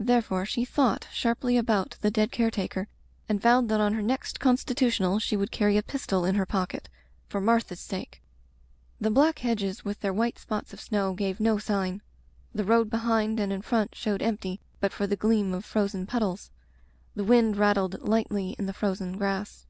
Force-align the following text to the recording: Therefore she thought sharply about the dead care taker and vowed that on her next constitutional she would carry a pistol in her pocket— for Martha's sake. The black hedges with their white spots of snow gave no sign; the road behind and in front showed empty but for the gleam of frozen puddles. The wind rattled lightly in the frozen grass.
Therefore 0.00 0.44
she 0.44 0.64
thought 0.64 1.06
sharply 1.12 1.56
about 1.56 1.98
the 2.00 2.10
dead 2.10 2.32
care 2.32 2.50
taker 2.50 2.88
and 3.28 3.40
vowed 3.40 3.68
that 3.68 3.80
on 3.80 3.94
her 3.94 4.02
next 4.02 4.40
constitutional 4.40 5.20
she 5.20 5.36
would 5.36 5.52
carry 5.52 5.76
a 5.76 5.84
pistol 5.84 6.24
in 6.24 6.34
her 6.34 6.44
pocket— 6.44 6.88
for 7.28 7.40
Martha's 7.40 7.78
sake. 7.78 8.20
The 9.00 9.12
black 9.12 9.38
hedges 9.38 9.84
with 9.84 10.00
their 10.00 10.12
white 10.12 10.36
spots 10.36 10.72
of 10.72 10.80
snow 10.80 11.14
gave 11.14 11.38
no 11.38 11.58
sign; 11.58 12.02
the 12.52 12.64
road 12.64 12.90
behind 12.90 13.38
and 13.38 13.52
in 13.52 13.62
front 13.62 13.94
showed 13.94 14.20
empty 14.20 14.58
but 14.80 14.92
for 14.92 15.06
the 15.06 15.14
gleam 15.14 15.54
of 15.54 15.64
frozen 15.64 16.06
puddles. 16.08 16.50
The 17.14 17.22
wind 17.22 17.56
rattled 17.56 18.00
lightly 18.02 18.56
in 18.58 18.66
the 18.66 18.72
frozen 18.72 19.16
grass. 19.16 19.64